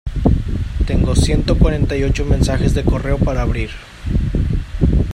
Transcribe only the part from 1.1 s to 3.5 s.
ciento cuarenta y ocho mensajes de correo para